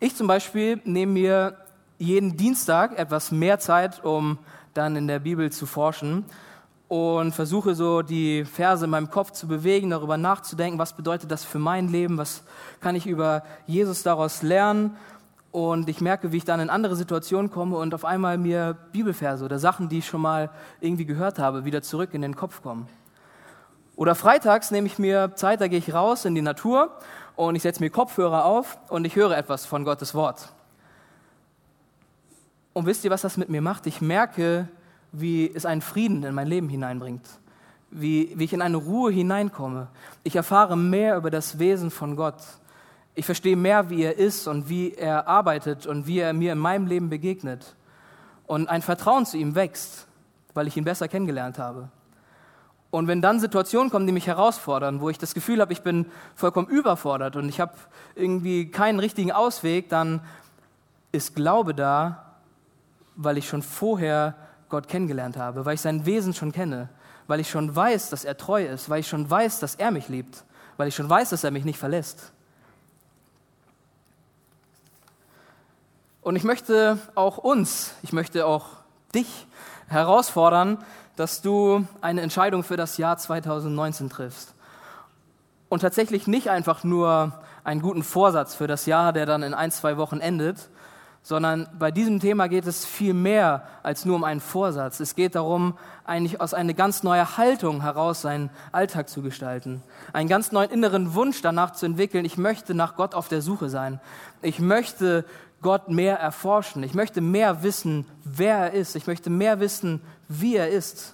[0.00, 1.56] Ich zum Beispiel nehme mir
[1.98, 4.38] jeden Dienstag etwas mehr Zeit, um
[4.78, 6.24] dann in der Bibel zu forschen
[6.86, 11.44] und versuche so die Verse in meinem Kopf zu bewegen, darüber nachzudenken, was bedeutet das
[11.44, 12.44] für mein Leben, was
[12.80, 14.96] kann ich über Jesus daraus lernen.
[15.50, 19.44] Und ich merke, wie ich dann in andere Situationen komme und auf einmal mir Bibelverse
[19.44, 22.88] oder Sachen, die ich schon mal irgendwie gehört habe, wieder zurück in den Kopf kommen.
[23.96, 26.92] Oder freitags nehme ich mir Zeit, da gehe ich raus in die Natur
[27.34, 30.52] und ich setze mir Kopfhörer auf und ich höre etwas von Gottes Wort.
[32.78, 33.88] Und wisst ihr, was das mit mir macht?
[33.88, 34.68] Ich merke,
[35.10, 37.28] wie es einen Frieden in mein Leben hineinbringt,
[37.90, 39.88] wie, wie ich in eine Ruhe hineinkomme.
[40.22, 42.36] Ich erfahre mehr über das Wesen von Gott.
[43.16, 46.58] Ich verstehe mehr, wie er ist und wie er arbeitet und wie er mir in
[46.58, 47.74] meinem Leben begegnet.
[48.46, 50.06] Und ein Vertrauen zu ihm wächst,
[50.54, 51.88] weil ich ihn besser kennengelernt habe.
[52.92, 56.06] Und wenn dann Situationen kommen, die mich herausfordern, wo ich das Gefühl habe, ich bin
[56.36, 57.72] vollkommen überfordert und ich habe
[58.14, 60.20] irgendwie keinen richtigen Ausweg, dann
[61.10, 62.26] ist Glaube da,
[63.18, 64.34] weil ich schon vorher
[64.68, 66.88] Gott kennengelernt habe, weil ich sein Wesen schon kenne,
[67.26, 70.08] weil ich schon weiß, dass er treu ist, weil ich schon weiß, dass er mich
[70.08, 70.44] liebt,
[70.76, 72.32] weil ich schon weiß, dass er mich nicht verlässt.
[76.22, 78.66] Und ich möchte auch uns, ich möchte auch
[79.14, 79.46] dich
[79.88, 80.78] herausfordern,
[81.16, 84.54] dass du eine Entscheidung für das Jahr 2019 triffst.
[85.68, 87.32] Und tatsächlich nicht einfach nur
[87.64, 90.68] einen guten Vorsatz für das Jahr, der dann in ein, zwei Wochen endet,
[91.28, 94.98] sondern bei diesem Thema geht es viel mehr als nur um einen Vorsatz.
[94.98, 99.82] Es geht darum, eigentlich aus einer ganz neuen Haltung heraus seinen Alltag zu gestalten,
[100.14, 102.24] einen ganz neuen inneren Wunsch danach zu entwickeln.
[102.24, 104.00] Ich möchte nach Gott auf der Suche sein.
[104.40, 105.26] Ich möchte
[105.60, 106.82] Gott mehr erforschen.
[106.82, 108.96] Ich möchte mehr wissen, wer er ist.
[108.96, 111.12] Ich möchte mehr wissen, wie er ist.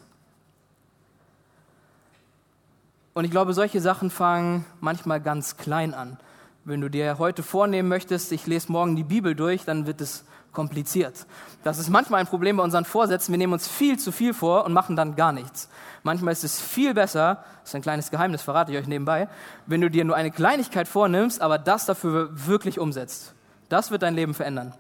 [3.15, 6.19] Und ich glaube, solche Sachen fangen manchmal ganz klein an.
[6.67, 10.25] Wenn du dir heute vornehmen möchtest, ich lese morgen die Bibel durch, dann wird es
[10.51, 11.27] kompliziert.
[11.63, 13.33] Das ist manchmal ein Problem bei unseren Vorsätzen.
[13.35, 15.69] Wir nehmen uns viel zu viel vor und machen dann gar nichts.
[16.05, 19.29] Manchmal ist es viel besser, das ist ein kleines Geheimnis, verrate ich euch nebenbei,
[19.67, 23.35] wenn du dir nur eine Kleinigkeit vornimmst, aber das dafür wirklich umsetzt.
[23.69, 24.73] Das wird dein Leben verändern.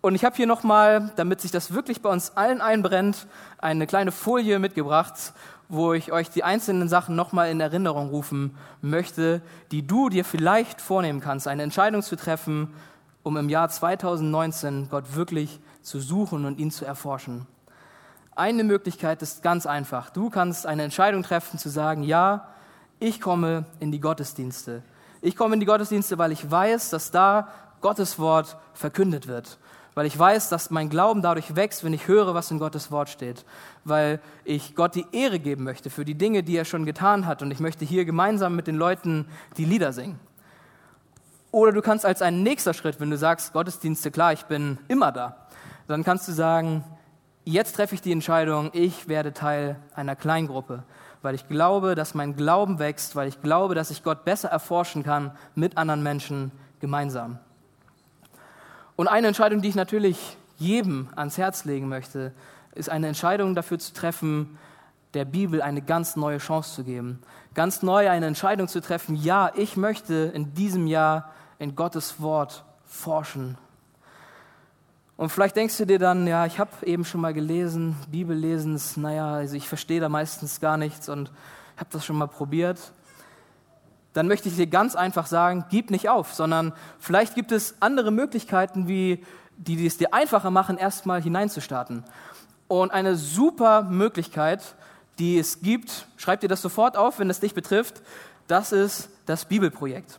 [0.00, 3.26] Und ich habe hier nochmal, damit sich das wirklich bei uns allen einbrennt,
[3.58, 5.32] eine kleine Folie mitgebracht
[5.68, 10.80] wo ich euch die einzelnen Sachen nochmal in Erinnerung rufen möchte, die du dir vielleicht
[10.80, 12.72] vornehmen kannst, eine Entscheidung zu treffen,
[13.22, 17.46] um im Jahr 2019 Gott wirklich zu suchen und ihn zu erforschen.
[18.36, 20.10] Eine Möglichkeit ist ganz einfach.
[20.10, 22.48] Du kannst eine Entscheidung treffen zu sagen, ja,
[22.98, 24.82] ich komme in die Gottesdienste.
[25.22, 27.48] Ich komme in die Gottesdienste, weil ich weiß, dass da
[27.80, 29.58] Gottes Wort verkündet wird
[29.94, 33.08] weil ich weiß, dass mein Glauben dadurch wächst, wenn ich höre, was in Gottes Wort
[33.08, 33.44] steht,
[33.84, 37.42] weil ich Gott die Ehre geben möchte für die Dinge, die er schon getan hat
[37.42, 39.26] und ich möchte hier gemeinsam mit den Leuten
[39.56, 40.18] die Lieder singen.
[41.52, 45.12] Oder du kannst als einen nächster Schritt, wenn du sagst, Gottesdienste, klar, ich bin immer
[45.12, 45.46] da,
[45.86, 46.82] dann kannst du sagen,
[47.44, 50.82] jetzt treffe ich die Entscheidung, ich werde Teil einer Kleingruppe,
[51.22, 55.04] weil ich glaube, dass mein Glauben wächst, weil ich glaube, dass ich Gott besser erforschen
[55.04, 57.38] kann mit anderen Menschen gemeinsam.
[58.96, 62.32] Und eine Entscheidung, die ich natürlich jedem ans Herz legen möchte,
[62.74, 64.58] ist eine Entscheidung dafür zu treffen,
[65.14, 67.20] der Bibel eine ganz neue Chance zu geben,
[67.54, 72.64] ganz neu eine Entscheidung zu treffen, ja, ich möchte in diesem Jahr in Gottes Wort
[72.84, 73.56] forschen.
[75.16, 79.34] Und vielleicht denkst du dir dann, ja, ich habe eben schon mal gelesen, Bibellesens, naja,
[79.34, 81.30] also ich verstehe da meistens gar nichts und
[81.76, 82.92] habe das schon mal probiert.
[84.14, 88.10] Dann möchte ich dir ganz einfach sagen, gib nicht auf, sondern vielleicht gibt es andere
[88.10, 89.22] Möglichkeiten, wie,
[89.58, 92.04] die es dir einfacher machen, erstmal hineinzustarten.
[92.68, 94.76] Und eine super Möglichkeit,
[95.18, 98.02] die es gibt, schreib dir das sofort auf, wenn es dich betrifft,
[98.46, 100.18] das ist das Bibelprojekt.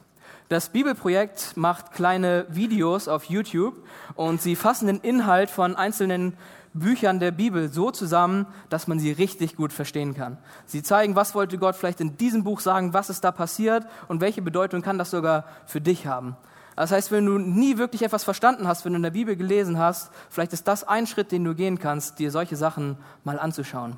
[0.49, 3.75] Das Bibelprojekt macht kleine Videos auf YouTube
[4.15, 6.37] und sie fassen den Inhalt von einzelnen
[6.75, 10.37] Büchern der Bibel so zusammen, dass man sie richtig gut verstehen kann.
[10.65, 14.19] Sie zeigen, was wollte Gott vielleicht in diesem Buch sagen, was ist da passiert und
[14.19, 16.35] welche Bedeutung kann das sogar für dich haben.
[16.75, 19.79] Das heißt, wenn du nie wirklich etwas verstanden hast, wenn du in der Bibel gelesen
[19.79, 23.95] hast, vielleicht ist das ein Schritt, den du gehen kannst, dir solche Sachen mal anzuschauen.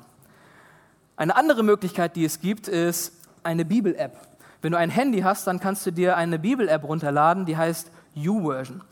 [1.16, 3.12] Eine andere Möglichkeit, die es gibt, ist
[3.42, 4.16] eine Bibel-App.
[4.62, 8.82] Wenn du ein Handy hast, dann kannst du dir eine Bibel-App runterladen, die heißt YouVersion.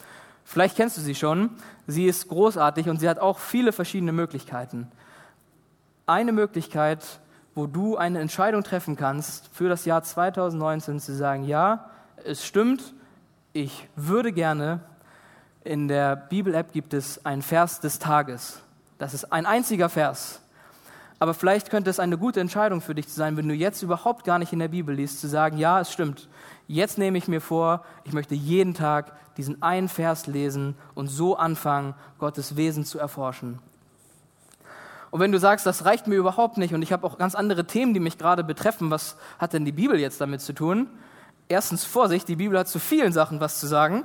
[0.47, 1.51] Vielleicht kennst du sie schon.
[1.89, 4.87] Sie ist großartig und sie hat auch viele verschiedene Möglichkeiten.
[6.07, 7.05] Eine Möglichkeit,
[7.57, 11.91] wo du eine Entscheidung treffen kannst für das Jahr 2019, zu sagen, ja,
[12.25, 12.95] es stimmt,
[13.53, 14.81] ich würde gerne,
[15.65, 18.61] in der Bibel-App gibt es einen Vers des Tages.
[18.99, 20.41] Das ist ein einziger Vers.
[21.19, 24.39] Aber vielleicht könnte es eine gute Entscheidung für dich sein, wenn du jetzt überhaupt gar
[24.39, 26.29] nicht in der Bibel liest, zu sagen, ja, es stimmt.
[26.69, 31.37] Jetzt nehme ich mir vor, ich möchte jeden Tag diesen einen Vers lesen und so
[31.37, 33.59] anfangen, Gottes Wesen zu erforschen.
[35.11, 37.67] Und wenn du sagst, das reicht mir überhaupt nicht und ich habe auch ganz andere
[37.67, 40.89] Themen, die mich gerade betreffen, was hat denn die Bibel jetzt damit zu tun?
[41.49, 44.05] Erstens, Vorsicht, die Bibel hat zu vielen Sachen was zu sagen.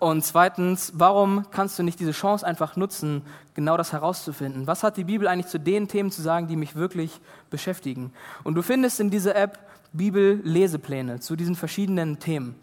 [0.00, 3.22] Und zweitens, warum kannst du nicht diese Chance einfach nutzen,
[3.54, 4.66] genau das herauszufinden?
[4.66, 8.12] Was hat die Bibel eigentlich zu den Themen zu sagen, die mich wirklich beschäftigen?
[8.42, 9.58] Und du findest in dieser App
[9.94, 12.56] Bibel-Lesepläne zu diesen verschiedenen Themen.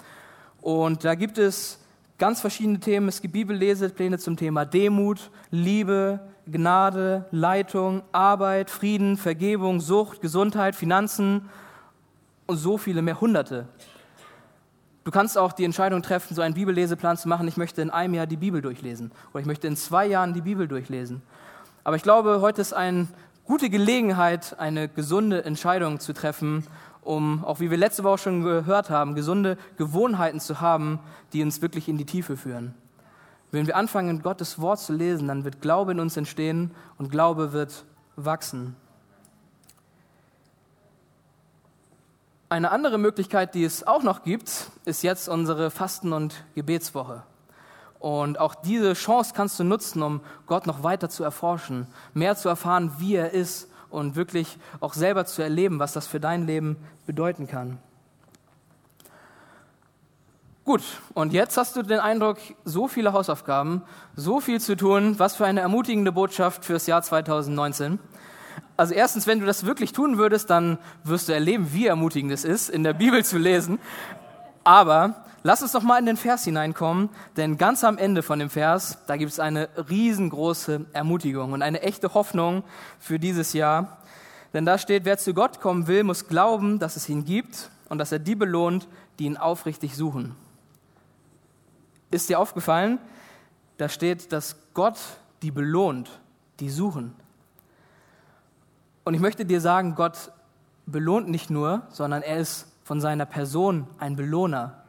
[0.62, 1.80] Und da gibt es
[2.22, 3.08] ganz verschiedene Themen.
[3.08, 11.50] Es gibt Bibel-Lesepläne zum Thema Demut, Liebe, Gnade, Leitung, Arbeit, Frieden, Vergebung, Sucht, Gesundheit, Finanzen
[12.46, 13.68] und so viele mehr, Hunderte.
[15.04, 18.14] Du kannst auch die Entscheidung treffen, so einen Bibelleseplan zu machen, ich möchte in einem
[18.14, 21.24] Jahr die Bibel durchlesen oder ich möchte in zwei Jahren die Bibel durchlesen.
[21.84, 23.08] Aber ich glaube, heute ist eine
[23.46, 26.68] gute Gelegenheit, eine gesunde Entscheidung zu treffen,
[27.02, 31.00] um, auch wie wir letzte Woche schon gehört haben, gesunde Gewohnheiten zu haben,
[31.34, 32.74] die uns wirklich in die Tiefe führen.
[33.52, 37.52] Wenn wir anfangen, Gottes Wort zu lesen, dann wird Glaube in uns entstehen und Glaube
[37.52, 37.86] wird
[38.16, 38.76] wachsen.
[42.48, 47.24] Eine andere Möglichkeit, die es auch noch gibt, ist jetzt unsere Fasten- und Gebetswoche.
[48.00, 52.50] Und auch diese Chance kannst du nutzen, um Gott noch weiter zu erforschen, mehr zu
[52.50, 56.78] erfahren, wie er ist und wirklich auch selber zu erleben, was das für dein Leben
[57.06, 57.78] bedeuten kann.
[60.64, 60.84] Gut,
[61.16, 63.82] und jetzt hast du den Eindruck, so viele Hausaufgaben,
[64.16, 68.00] so viel zu tun, was für eine ermutigende Botschaft fürs Jahr 2019.
[68.78, 72.46] Also erstens, wenn du das wirklich tun würdest, dann wirst du erleben, wie ermutigend es
[72.46, 73.80] ist, in der Bibel zu lesen.
[74.64, 78.50] Aber lass uns doch mal in den Vers hineinkommen, denn ganz am Ende von dem
[78.50, 82.64] Vers, da gibt es eine riesengroße Ermutigung und eine echte Hoffnung
[83.00, 83.98] für dieses Jahr.
[84.54, 87.98] Denn da steht, wer zu Gott kommen will, muss glauben, dass es ihn gibt und
[87.98, 88.88] dass er die belohnt,
[89.20, 90.36] die ihn aufrichtig suchen.
[92.10, 93.00] Ist dir aufgefallen?
[93.78, 94.98] Da steht, dass Gott
[95.42, 96.20] die belohnt,
[96.60, 97.16] die suchen.
[99.04, 100.32] Und ich möchte dir sagen, Gott
[100.86, 104.81] belohnt nicht nur, sondern er ist von seiner Person ein Belohner.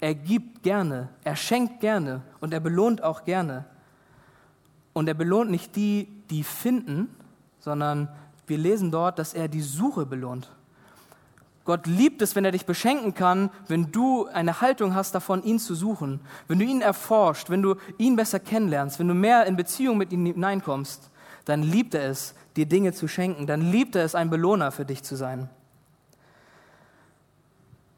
[0.00, 3.64] Er gibt gerne, er schenkt gerne und er belohnt auch gerne.
[4.92, 7.08] Und er belohnt nicht die, die finden,
[7.58, 8.08] sondern
[8.46, 10.50] wir lesen dort, dass er die Suche belohnt.
[11.64, 15.58] Gott liebt es, wenn er dich beschenken kann, wenn du eine Haltung hast davon, ihn
[15.58, 19.56] zu suchen, wenn du ihn erforscht, wenn du ihn besser kennenlernst, wenn du mehr in
[19.56, 21.10] Beziehung mit ihm hineinkommst,
[21.44, 24.86] dann liebt er es, dir Dinge zu schenken, dann liebt er es, ein Belohner für
[24.86, 25.50] dich zu sein.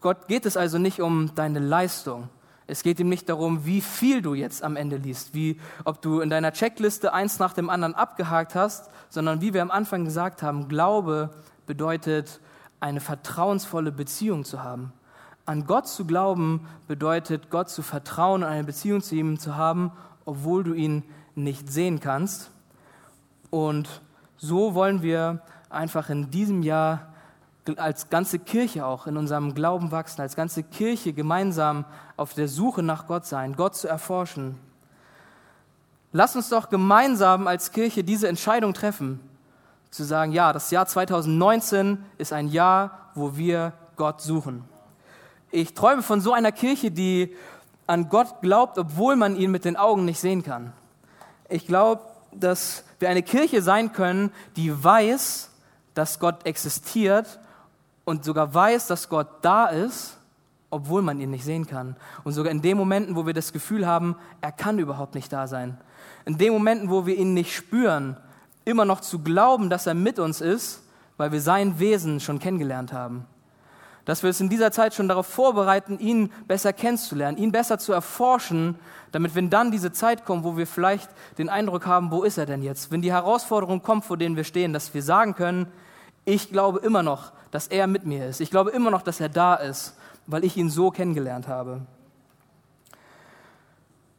[0.00, 2.28] Gott geht es also nicht um deine Leistung.
[2.66, 6.20] Es geht ihm nicht darum, wie viel du jetzt am Ende liest, wie ob du
[6.20, 10.42] in deiner Checkliste eins nach dem anderen abgehakt hast, sondern wie wir am Anfang gesagt
[10.42, 11.30] haben, Glaube
[11.66, 12.40] bedeutet
[12.78, 14.92] eine vertrauensvolle Beziehung zu haben.
[15.46, 19.90] An Gott zu glauben bedeutet Gott zu vertrauen und eine Beziehung zu ihm zu haben,
[20.24, 21.02] obwohl du ihn
[21.34, 22.50] nicht sehen kannst.
[23.50, 24.00] Und
[24.36, 27.09] so wollen wir einfach in diesem Jahr
[27.78, 31.84] als ganze Kirche auch in unserem Glauben wachsen, als ganze Kirche gemeinsam
[32.16, 34.58] auf der Suche nach Gott sein, Gott zu erforschen.
[36.12, 39.20] Lass uns doch gemeinsam als Kirche diese Entscheidung treffen,
[39.90, 44.64] zu sagen, ja, das Jahr 2019 ist ein Jahr, wo wir Gott suchen.
[45.50, 47.36] Ich träume von so einer Kirche, die
[47.86, 50.72] an Gott glaubt, obwohl man ihn mit den Augen nicht sehen kann.
[51.48, 52.02] Ich glaube,
[52.32, 55.50] dass wir eine Kirche sein können, die weiß,
[55.94, 57.39] dass Gott existiert
[58.10, 60.18] und sogar weiß, dass Gott da ist,
[60.68, 61.96] obwohl man ihn nicht sehen kann.
[62.24, 65.46] Und sogar in den Momenten, wo wir das Gefühl haben, er kann überhaupt nicht da
[65.46, 65.78] sein.
[66.26, 68.16] In den Momenten, wo wir ihn nicht spüren,
[68.64, 70.82] immer noch zu glauben, dass er mit uns ist,
[71.16, 73.26] weil wir sein Wesen schon kennengelernt haben
[74.04, 77.92] dass wir uns in dieser Zeit schon darauf vorbereiten, ihn besser kennenzulernen, ihn besser zu
[77.92, 78.76] erforschen,
[79.12, 82.46] damit wenn dann diese Zeit kommt, wo wir vielleicht den Eindruck haben, wo ist er
[82.46, 82.90] denn jetzt?
[82.90, 85.66] Wenn die Herausforderung kommt, vor denen wir stehen, dass wir sagen können,
[86.24, 88.40] ich glaube immer noch, dass er mit mir ist.
[88.40, 91.80] Ich glaube immer noch, dass er da ist, weil ich ihn so kennengelernt habe.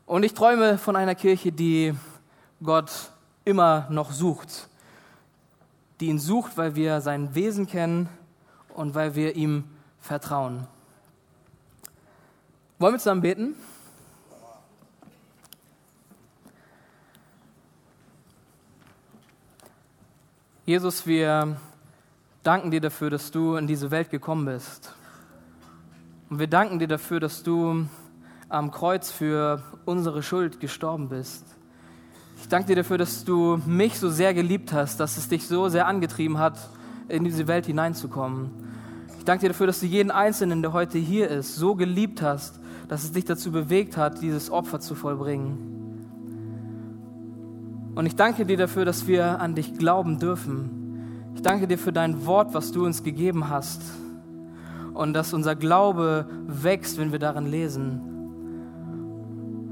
[0.06, 1.94] Und ich träume von einer Kirche, die
[2.62, 3.12] Gott
[3.46, 4.68] immer noch sucht,
[6.00, 8.10] die ihn sucht, weil wir sein Wesen kennen
[8.74, 9.64] und weil wir ihm
[10.00, 10.68] vertrauen.
[12.78, 13.56] Wollen wir zusammen beten?
[20.66, 21.58] Jesus, wir
[22.44, 24.94] danken dir dafür, dass du in diese Welt gekommen bist.
[26.30, 27.86] Und wir danken dir dafür, dass du
[28.50, 31.46] am Kreuz für unsere Schuld gestorben bist.
[32.40, 35.70] Ich danke dir dafür, dass du mich so sehr geliebt hast, dass es dich so
[35.70, 36.58] sehr angetrieben hat,
[37.08, 38.50] in diese Welt hineinzukommen.
[39.20, 42.60] Ich danke dir dafür, dass du jeden Einzelnen, der heute hier ist, so geliebt hast,
[42.88, 45.68] dass es dich dazu bewegt hat, dieses Opfer zu vollbringen.
[47.94, 50.81] Und ich danke dir dafür, dass wir an dich glauben dürfen.
[51.36, 53.82] Ich danke dir für dein Wort, was du uns gegeben hast.
[54.94, 58.02] Und dass unser Glaube wächst, wenn wir darin lesen.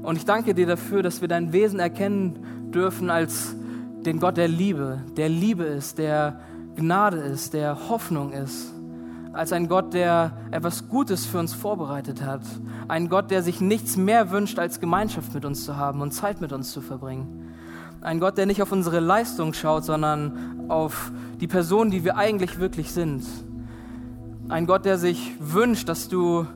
[0.02, 3.54] Und ich danke dir dafür, dass wir dein Wesen erkennen dürfen als
[4.04, 6.40] den Gott der Liebe, der Liebe ist, der
[6.74, 8.72] Gnade ist, der Hoffnung ist,
[9.32, 12.40] als ein Gott, der etwas Gutes für uns vorbereitet hat,
[12.88, 16.40] ein Gott, der sich nichts mehr wünscht, als Gemeinschaft mit uns zu haben und Zeit
[16.40, 17.49] mit uns zu verbringen.
[18.00, 22.58] Ein Gott, der nicht auf unsere Leistung schaut, sondern auf die Person, die wir eigentlich
[22.58, 23.24] wirklich sind.
[24.48, 26.46] Ein Gott, der sich wünscht, dass du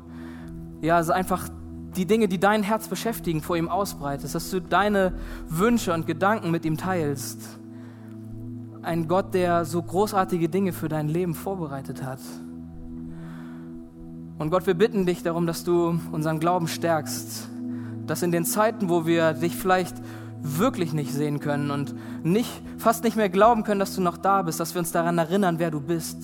[0.80, 1.48] ja einfach
[1.96, 5.14] die Dinge, die dein Herz beschäftigen, vor ihm ausbreitest, dass du deine
[5.48, 7.58] Wünsche und Gedanken mit ihm teilst
[8.84, 12.20] ein Gott, der so großartige Dinge für dein Leben vorbereitet hat.
[14.38, 17.48] Und Gott, wir bitten dich darum, dass du unseren Glauben stärkst,
[18.06, 19.96] dass in den Zeiten, wo wir dich vielleicht
[20.44, 24.42] wirklich nicht sehen können und nicht, fast nicht mehr glauben können, dass du noch da
[24.42, 26.18] bist, dass wir uns daran erinnern, wer du bist.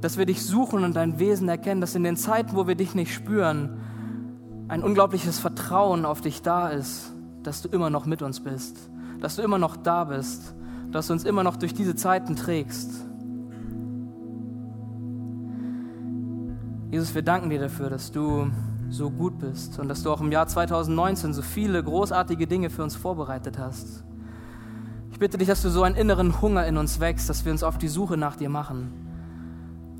[0.00, 2.94] Dass wir dich suchen und dein Wesen erkennen, dass in den Zeiten, wo wir dich
[2.94, 3.80] nicht spüren,
[4.68, 9.36] ein unglaubliches Vertrauen auf dich da ist, dass du immer noch mit uns bist, dass
[9.36, 10.54] du immer noch da bist
[10.92, 12.90] dass du uns immer noch durch diese Zeiten trägst.
[16.90, 18.50] Jesus, wir danken dir dafür, dass du
[18.90, 22.82] so gut bist und dass du auch im Jahr 2019 so viele großartige Dinge für
[22.82, 24.04] uns vorbereitet hast.
[25.12, 27.62] Ich bitte dich, dass du so einen inneren Hunger in uns wächst, dass wir uns
[27.62, 28.92] auf die Suche nach dir machen.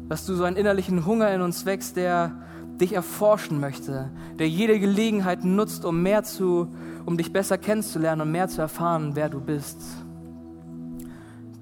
[0.09, 2.33] Dass du so einen innerlichen Hunger in uns wächst, der
[2.81, 6.69] dich erforschen möchte, der jede Gelegenheit nutzt, um mehr zu,
[7.05, 9.81] um dich besser kennenzulernen und mehr zu erfahren, wer du bist.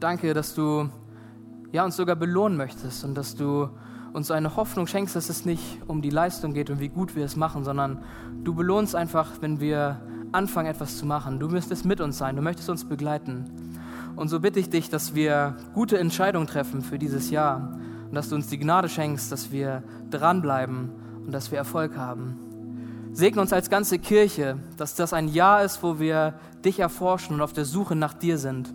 [0.00, 0.88] Danke, dass du
[1.72, 3.68] ja, uns sogar belohnen möchtest und dass du
[4.12, 7.24] uns eine Hoffnung schenkst, dass es nicht um die Leistung geht und wie gut wir
[7.24, 8.02] es machen, sondern
[8.44, 10.00] du belohnst einfach, wenn wir
[10.32, 11.38] anfangen, etwas zu machen.
[11.38, 13.46] Du müsstest mit uns sein, du möchtest uns begleiten.
[14.16, 18.28] Und so bitte ich dich, dass wir gute Entscheidungen treffen für dieses Jahr und dass
[18.28, 20.90] du uns die Gnade schenkst, dass wir dranbleiben
[21.24, 22.38] und dass wir Erfolg haben.
[23.12, 27.42] Segne uns als ganze Kirche, dass das ein Jahr ist, wo wir dich erforschen und
[27.42, 28.74] auf der Suche nach dir sind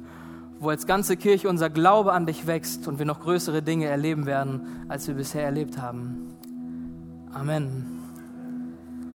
[0.64, 4.26] wo als ganze Kirche unser Glaube an dich wächst und wir noch größere Dinge erleben
[4.26, 6.34] werden, als wir bisher erlebt haben.
[7.34, 7.93] Amen.